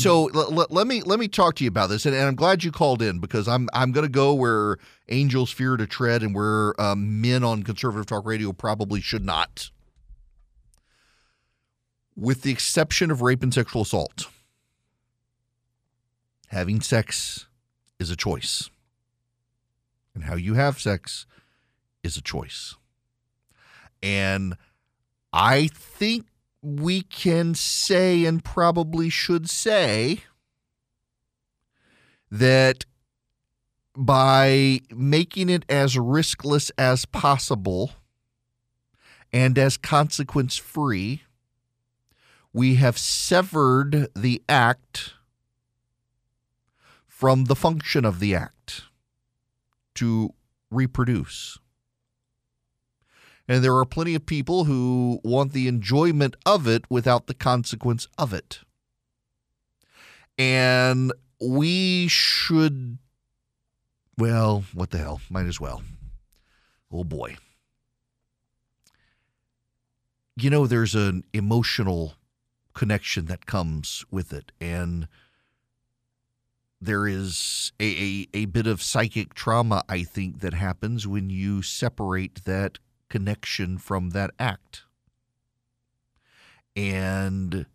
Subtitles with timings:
[0.00, 2.34] so l- l- let me let me talk to you about this, and, and I'm
[2.34, 4.76] glad you called in because I'm I'm going to go where
[5.08, 9.70] angels fear to tread, and where um, men on conservative talk radio probably should not,
[12.16, 14.26] with the exception of rape and sexual assault.
[16.48, 17.46] Having sex
[17.98, 18.70] is a choice,
[20.14, 21.26] and how you have sex
[22.02, 22.74] is a choice,
[24.02, 24.56] and
[25.32, 26.26] I think
[26.62, 30.20] we can say and probably should say
[32.30, 32.84] that
[33.96, 37.92] by making it as riskless as possible
[39.32, 41.22] and as consequence free,
[42.52, 45.14] we have severed the act
[47.06, 48.82] from the function of the act
[49.94, 50.34] to
[50.70, 51.58] reproduce.
[53.50, 58.06] And there are plenty of people who want the enjoyment of it without the consequence
[58.16, 58.60] of it.
[60.38, 62.98] And we should,
[64.16, 65.20] well, what the hell?
[65.28, 65.82] Might as well.
[66.92, 67.38] Oh boy.
[70.36, 72.14] You know, there's an emotional
[72.72, 74.52] connection that comes with it.
[74.60, 75.08] And
[76.80, 81.62] there is a, a, a bit of psychic trauma, I think, that happens when you
[81.62, 82.78] separate that
[83.10, 84.84] connection from that act.
[86.74, 87.66] And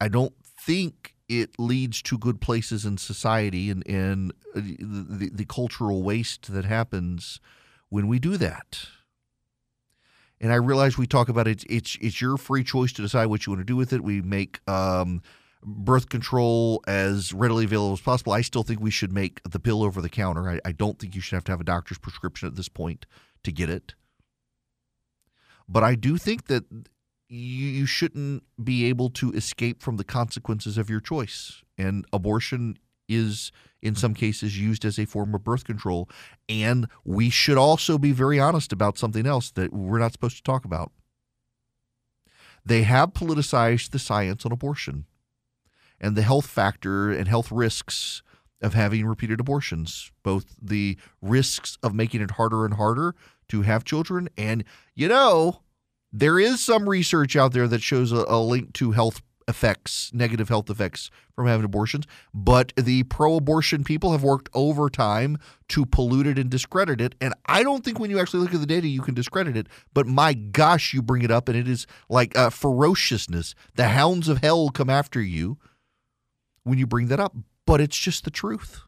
[0.00, 6.02] I don't think it leads to good places in society and, and the, the cultural
[6.02, 7.40] waste that happens
[7.88, 8.86] when we do that.
[10.40, 11.64] And I realize we talk about it.
[11.70, 14.02] It's it's your free choice to decide what you want to do with it.
[14.02, 15.22] We make um,
[15.62, 18.32] birth control as readily available as possible.
[18.32, 20.50] I still think we should make the pill over the counter.
[20.50, 23.06] I, I don't think you should have to have a doctor's prescription at this point
[23.44, 23.94] to get it.
[25.68, 26.64] But I do think that
[27.28, 31.62] you, shouldn't be able to escape from the consequences of your choice.
[31.76, 33.50] And abortion is,
[33.82, 36.08] in some cases, used as a form of birth control.
[36.48, 40.42] And we should also be very honest about something else that we're not supposed to
[40.42, 40.92] talk about.
[42.64, 45.04] They have politicized the science on abortion
[46.00, 48.22] and the health factor and health risks
[48.62, 53.14] of having repeated abortions, both the risks of making it harder and harder
[53.54, 54.28] to have children.
[54.36, 55.60] And, you know,
[56.12, 60.48] there is some research out there that shows a, a link to health effects, negative
[60.48, 62.06] health effects from having abortions.
[62.32, 65.38] But the pro abortion people have worked overtime
[65.68, 67.14] to pollute it and discredit it.
[67.20, 69.68] And I don't think when you actually look at the data, you can discredit it.
[69.92, 73.54] But my gosh, you bring it up, and it is like ferociousness.
[73.76, 75.58] The hounds of hell come after you
[76.64, 77.36] when you bring that up.
[77.66, 78.82] But it's just the truth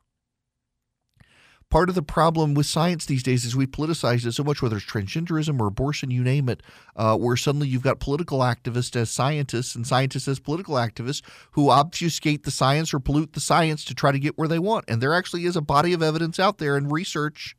[1.71, 4.77] part of the problem with science these days is we politicize it so much, whether
[4.77, 6.63] it's transgenderism or abortion, you name it,
[6.95, 11.23] uh, where suddenly you've got political activists as scientists and scientists as political activists
[11.53, 14.85] who obfuscate the science or pollute the science to try to get where they want.
[14.89, 17.57] And there actually is a body of evidence out there and research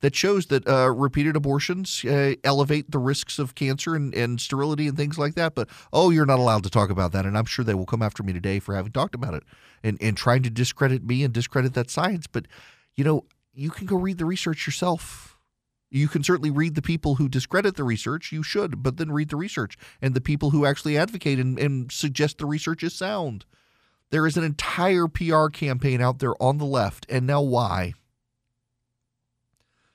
[0.00, 4.86] that shows that uh, repeated abortions uh, elevate the risks of cancer and, and sterility
[4.86, 5.54] and things like that.
[5.54, 8.02] But oh, you're not allowed to talk about that, and I'm sure they will come
[8.02, 9.42] after me today for having talked about it
[9.82, 12.26] and and trying to discredit me and discredit that science.
[12.26, 12.46] But
[12.94, 13.24] you know,
[13.58, 15.36] you can go read the research yourself.
[15.90, 18.30] You can certainly read the people who discredit the research.
[18.30, 21.90] You should, but then read the research and the people who actually advocate and, and
[21.90, 23.46] suggest the research is sound.
[24.10, 27.04] There is an entire PR campaign out there on the left.
[27.10, 27.94] And now, why?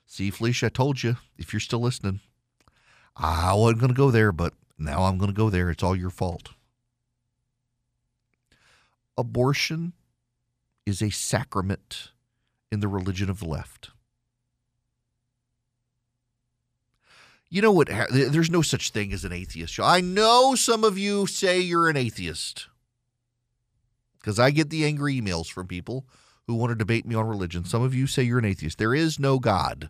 [0.04, 2.20] See, Felicia, I told you, if you're still listening,
[3.16, 5.70] I wasn't going to go there, but now I'm going to go there.
[5.70, 6.50] It's all your fault.
[9.16, 9.94] Abortion
[10.84, 12.10] is a sacrament
[12.74, 13.90] in the religion of the left.
[17.48, 17.88] You know what?
[18.10, 19.78] There's no such thing as an atheist.
[19.80, 22.68] I know some of you say you're an atheist
[24.18, 26.04] because I get the angry emails from people
[26.46, 27.64] who want to debate me on religion.
[27.64, 28.78] Some of you say you're an atheist.
[28.78, 29.88] There is no God.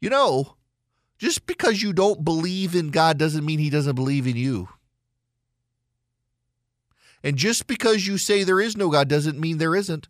[0.00, 0.56] You know,
[1.18, 4.68] just because you don't believe in God doesn't mean he doesn't believe in you.
[7.24, 10.08] And just because you say there is no God doesn't mean there isn't.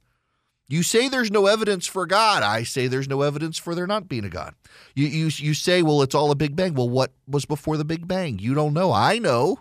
[0.73, 2.43] You say there's no evidence for God.
[2.43, 4.55] I say there's no evidence for there not being a God.
[4.95, 6.73] You, you, you say, well, it's all a Big Bang.
[6.73, 8.39] Well, what was before the Big Bang?
[8.39, 8.91] You don't know.
[8.91, 9.59] I know.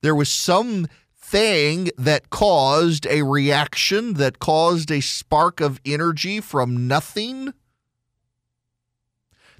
[0.00, 0.86] There was some
[1.18, 7.52] thing that caused a reaction, that caused a spark of energy from nothing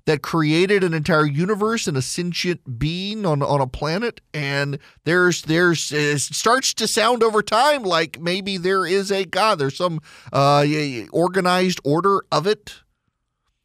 [0.07, 5.43] that created an entire universe and a sentient being on, on a planet and there's
[5.43, 10.01] there's it starts to sound over time like maybe there is a god there's some
[10.33, 10.65] uh,
[11.13, 12.81] organized order of it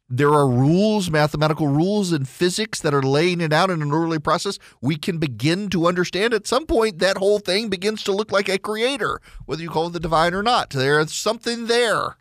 [0.08, 4.20] There are rules, mathematical rules and physics that are laying it out in an orderly
[4.20, 4.56] process.
[4.80, 8.48] We can begin to understand at some point that whole thing begins to look like
[8.48, 10.70] a creator, whether you call it the divine or not.
[10.70, 12.14] There's something there.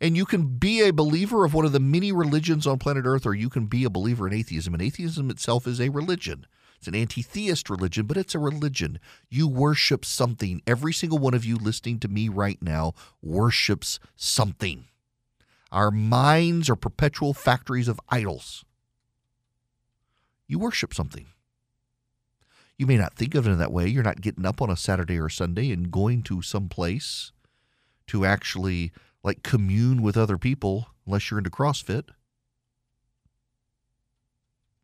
[0.00, 3.26] And you can be a believer of one of the many religions on planet Earth,
[3.26, 4.72] or you can be a believer in atheism.
[4.72, 6.46] And atheism itself is a religion.
[6.78, 8.98] It's an anti theist religion, but it's a religion.
[9.28, 10.62] You worship something.
[10.66, 14.86] Every single one of you listening to me right now worships something.
[15.70, 18.64] Our minds are perpetual factories of idols.
[20.48, 21.26] You worship something.
[22.78, 23.86] You may not think of it in that way.
[23.86, 27.30] You're not getting up on a Saturday or Sunday and going to some place
[28.06, 28.90] to actually
[29.22, 32.04] like commune with other people unless you're into CrossFit.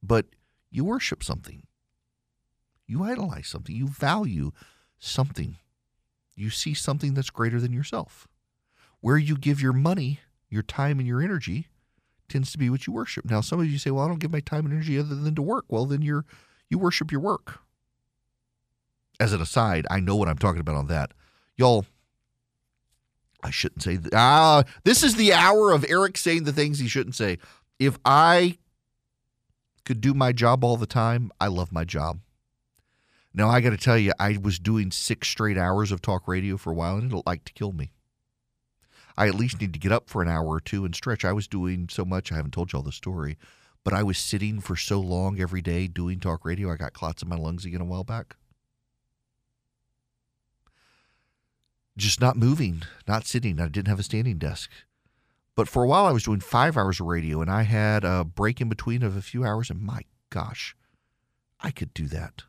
[0.02, 0.26] But
[0.70, 1.66] you worship something.
[2.86, 3.74] You idolize something.
[3.74, 4.52] You value
[4.98, 5.56] something.
[6.34, 8.28] You see something that's greater than yourself.
[9.00, 11.68] Where you give your money, your time, and your energy
[12.28, 13.24] tends to be what you worship.
[13.24, 15.34] Now, some of you say, "Well, I don't give my time and energy other than
[15.34, 16.24] to work." Well, then you're
[16.68, 17.60] you worship your work.
[19.18, 21.12] As an aside, I know what I'm talking about on that,
[21.56, 21.86] y'all.
[23.46, 24.12] I shouldn't say that.
[24.12, 27.38] Ah, this is the hour of Eric saying the things he shouldn't say.
[27.78, 28.58] If I
[29.84, 32.18] could do my job all the time, I love my job.
[33.32, 36.56] Now I got to tell you, I was doing six straight hours of talk radio
[36.56, 37.92] for a while, and it'll like to kill me.
[39.16, 41.24] I at least need to get up for an hour or two and stretch.
[41.24, 42.32] I was doing so much.
[42.32, 43.38] I haven't told you all the story,
[43.84, 46.72] but I was sitting for so long every day doing talk radio.
[46.72, 48.36] I got clots in my lungs again a while back.
[51.96, 53.60] Just not moving, not sitting.
[53.60, 54.70] I didn't have a standing desk.
[55.54, 58.24] But for a while, I was doing five hours of radio, and I had a
[58.24, 59.70] break in between of a few hours.
[59.70, 60.76] And my gosh,
[61.60, 62.42] I could do that.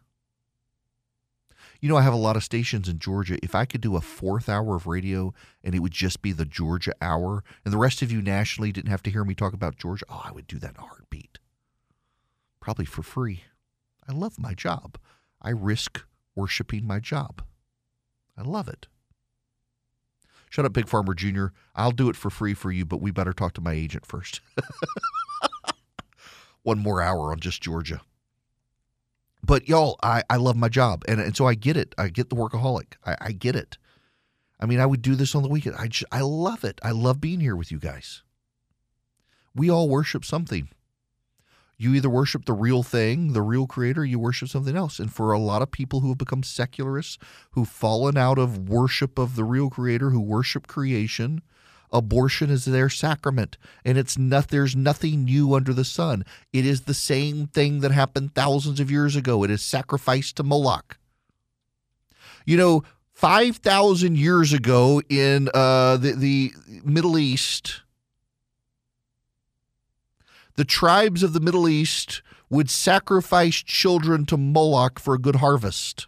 [1.79, 3.37] You know, I have a lot of stations in Georgia.
[3.43, 5.33] If I could do a fourth hour of radio
[5.63, 8.89] and it would just be the Georgia hour, and the rest of you nationally didn't
[8.89, 11.37] have to hear me talk about Georgia, oh, I would do that in a heartbeat.
[12.59, 13.43] Probably for free.
[14.09, 14.97] I love my job.
[15.41, 16.03] I risk
[16.35, 17.43] worshiping my job.
[18.37, 18.87] I love it.
[20.49, 21.47] Shut up, Big Farmer Jr.
[21.75, 24.41] I'll do it for free for you, but we better talk to my agent first.
[26.63, 28.01] One more hour on just Georgia
[29.47, 31.95] but y'all, I, I love my job, and and so I get it.
[31.97, 32.93] I get the workaholic.
[33.05, 33.77] I, I get it.
[34.59, 35.75] I mean, I would do this on the weekend.
[35.77, 36.79] I just, I love it.
[36.83, 38.23] I love being here with you guys.
[39.55, 40.69] We all worship something.
[41.77, 44.97] You either worship the real thing, the real creator, you worship something else.
[44.99, 47.19] And for a lot of people who have become secularists,
[47.51, 51.43] who've fallen out of worship of the real creator, who worship creation,
[51.91, 53.57] abortion is their sacrament.
[53.85, 56.25] And it's not there's nothing new under the sun.
[56.51, 59.43] It is the same thing that happened thousands of years ago.
[59.43, 60.97] It is sacrifice to moloch.
[62.45, 62.83] You know
[63.13, 66.53] 5000 years ago in uh, the, the
[66.83, 67.81] middle east
[70.57, 76.07] the tribes of the middle east would sacrifice children to moloch for a good harvest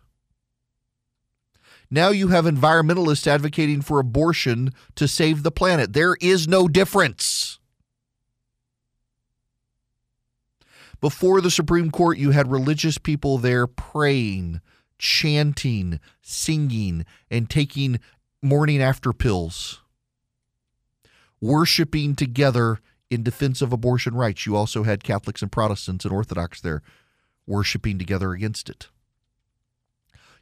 [1.92, 5.94] now you have environmentalists advocating for abortion to save the planet.
[5.94, 7.60] There is no difference.
[11.02, 14.62] Before the Supreme Court, you had religious people there praying,
[15.00, 18.00] chanting, singing, and taking
[18.42, 19.82] morning after pills,
[21.42, 22.80] worshiping together
[23.10, 24.46] in defense of abortion rights.
[24.46, 26.82] You also had Catholics and Protestants and Orthodox there
[27.48, 28.88] worshiping together against it.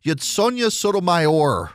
[0.03, 1.71] You had Sonia Sotomayor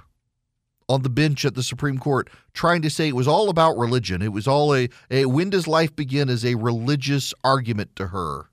[0.88, 4.20] on the bench at the Supreme Court trying to say it was all about religion.
[4.20, 8.46] It was all a, a when does life begin as a religious argument to her.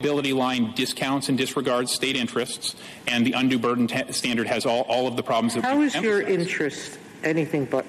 [0.00, 2.76] Ability line discounts and disregards state interests,
[3.06, 5.94] and the undue burden t- standard has all, all of the problems that How is
[5.94, 7.86] your interest anything but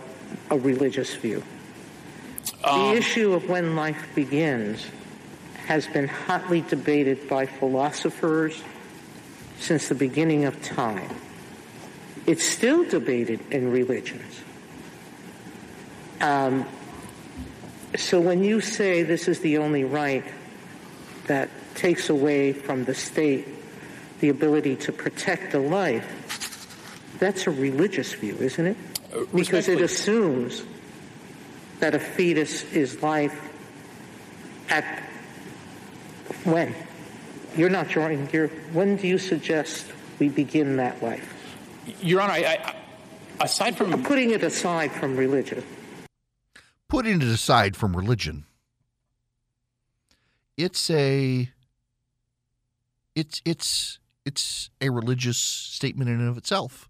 [0.50, 1.44] a religious view?
[2.68, 4.86] Um, the issue of when life begins
[5.68, 8.62] has been hotly debated by philosophers
[9.60, 11.10] since the beginning of time.
[12.26, 14.42] It's still debated in religions.
[16.20, 16.66] Um,
[17.96, 20.26] so when you say this is the only right
[21.28, 23.48] that takes away from the state
[24.20, 28.78] the ability to protect a life, that's a religious view, isn't it?
[29.14, 30.64] Uh, because it assumes
[31.80, 33.40] that a fetus is life
[34.70, 35.04] at
[36.44, 36.76] when?
[37.56, 39.86] You're not drawing your, when do you suggest
[40.20, 41.34] we begin that life?
[42.02, 42.76] Your Honor, I, I,
[43.44, 45.64] aside from putting it aside from religion,
[46.88, 48.46] putting it aside from religion,
[50.58, 51.50] it's a
[53.16, 56.90] it's it's it's a religious statement in and of itself.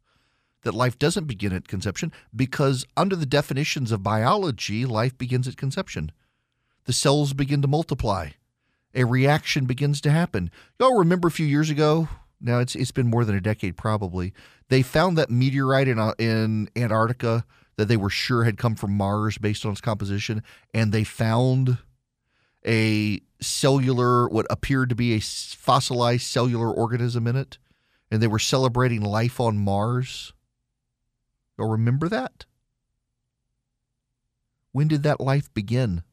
[0.63, 5.57] That life doesn't begin at conception because, under the definitions of biology, life begins at
[5.57, 6.11] conception.
[6.85, 8.29] The cells begin to multiply,
[8.93, 10.49] a reaction begins to happen.
[10.79, 12.07] Y'all remember a few years ago?
[12.39, 14.33] Now it's it's been more than a decade probably.
[14.69, 17.45] They found that meteorite in uh, in Antarctica
[17.77, 21.77] that they were sure had come from Mars based on its composition, and they found
[22.65, 27.57] a cellular, what appeared to be a fossilized cellular organism in it,
[28.11, 30.33] and they were celebrating life on Mars.
[31.57, 32.45] You'll remember that?
[34.71, 36.03] When did that life begin?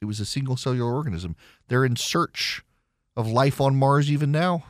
[0.00, 1.36] It was a single cellular organism.
[1.68, 2.62] They're in search
[3.16, 4.64] of life on Mars even now.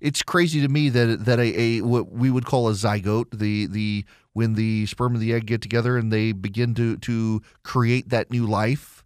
[0.00, 3.66] It's crazy to me that that a, a what we would call a zygote, the
[3.66, 8.10] the when the sperm and the egg get together and they begin to to create
[8.10, 9.04] that new life,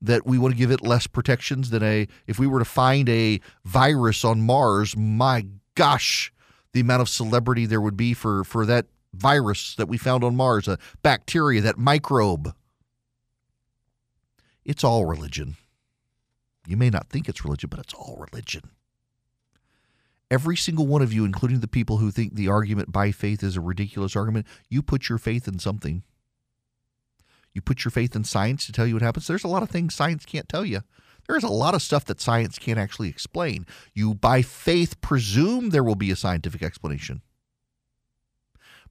[0.00, 3.08] that we want to give it less protections than a if we were to find
[3.08, 6.32] a virus on Mars, my gosh,
[6.72, 10.36] the amount of celebrity there would be for for that virus that we found on
[10.36, 12.54] Mars, a bacteria, that microbe.
[14.64, 15.56] It's all religion.
[16.66, 18.70] You may not think it's religion, but it's all religion.
[20.30, 23.56] Every single one of you, including the people who think the argument by faith is
[23.56, 26.04] a ridiculous argument, you put your faith in something.
[27.52, 29.26] You put your faith in science to tell you what happens.
[29.26, 30.80] There's a lot of things science can't tell you.
[31.32, 33.66] There's a lot of stuff that science can't actually explain.
[33.94, 37.22] You, by faith, presume there will be a scientific explanation.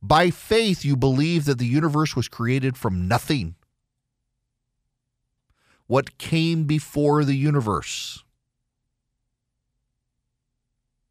[0.01, 3.53] By faith, you believe that the universe was created from nothing.
[5.86, 8.24] What came before the universe?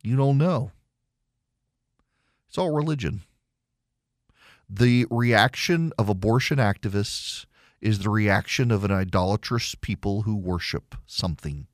[0.02, 0.72] You don't know.
[2.48, 3.22] It's all religion.
[4.68, 7.46] The reaction of abortion activists
[7.80, 11.66] is the reaction of an idolatrous people who worship something,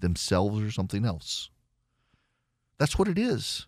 [0.00, 1.50] themselves or something else.
[2.78, 3.66] That's what it is.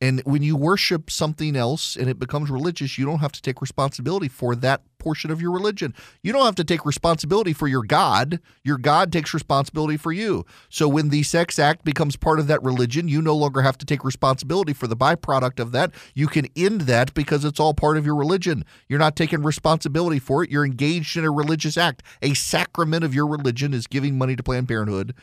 [0.00, 3.60] And when you worship something else and it becomes religious, you don't have to take
[3.60, 5.92] responsibility for that portion of your religion.
[6.22, 8.38] You don't have to take responsibility for your God.
[8.62, 10.44] Your God takes responsibility for you.
[10.68, 13.86] So when the sex act becomes part of that religion, you no longer have to
[13.86, 15.92] take responsibility for the byproduct of that.
[16.14, 18.64] You can end that because it's all part of your religion.
[18.88, 20.50] You're not taking responsibility for it.
[20.50, 22.04] You're engaged in a religious act.
[22.22, 25.14] A sacrament of your religion is giving money to Planned Parenthood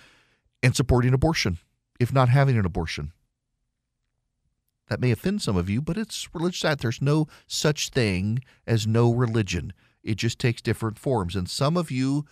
[0.62, 1.60] and supporting abortion,
[1.98, 3.13] if not having an abortion.
[4.88, 6.82] That may offend some of you, but it's religious act.
[6.82, 9.74] There's no such thing as no religion.
[10.04, 11.36] It just takes different forms.
[11.36, 12.25] And some of you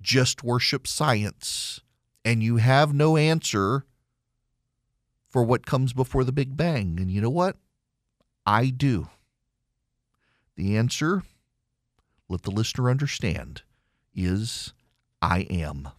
[0.00, 1.80] just worship science
[2.24, 3.84] and you have no answer
[5.28, 6.98] for what comes before the Big Bang.
[6.98, 7.56] And you know what?
[8.46, 9.08] I do.
[10.56, 11.22] The answer,
[12.28, 13.62] let the listener understand,
[14.14, 14.72] is
[15.20, 15.90] I am.